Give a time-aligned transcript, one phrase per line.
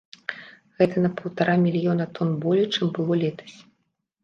[0.79, 3.57] Гэта на паўтара мільёна тон болей, чым было летась.